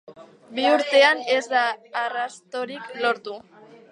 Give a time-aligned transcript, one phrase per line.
[0.59, 1.61] Bi urtean ez da
[2.03, 3.37] arrastorik lortu.